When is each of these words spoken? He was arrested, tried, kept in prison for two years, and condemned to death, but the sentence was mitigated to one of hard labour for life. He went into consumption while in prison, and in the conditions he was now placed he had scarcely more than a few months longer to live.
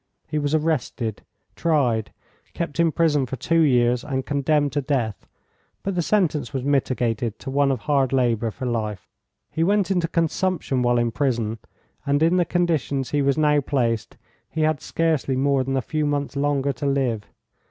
He 0.27 0.39
was 0.39 0.55
arrested, 0.55 1.21
tried, 1.55 2.11
kept 2.55 2.79
in 2.79 2.91
prison 2.91 3.27
for 3.27 3.35
two 3.35 3.59
years, 3.59 4.03
and 4.03 4.25
condemned 4.25 4.71
to 4.73 4.81
death, 4.81 5.27
but 5.83 5.93
the 5.93 6.01
sentence 6.01 6.53
was 6.53 6.63
mitigated 6.63 7.37
to 7.37 7.51
one 7.51 7.71
of 7.71 7.81
hard 7.81 8.11
labour 8.11 8.49
for 8.49 8.65
life. 8.65 9.07
He 9.51 9.63
went 9.63 9.91
into 9.91 10.07
consumption 10.07 10.81
while 10.81 10.97
in 10.97 11.11
prison, 11.11 11.59
and 12.03 12.23
in 12.23 12.37
the 12.37 12.45
conditions 12.45 13.11
he 13.11 13.21
was 13.21 13.37
now 13.37 13.61
placed 13.61 14.17
he 14.49 14.61
had 14.61 14.81
scarcely 14.81 15.35
more 15.35 15.63
than 15.63 15.77
a 15.77 15.83
few 15.83 16.07
months 16.07 16.35
longer 16.35 16.73
to 16.73 16.87
live. 16.87 17.25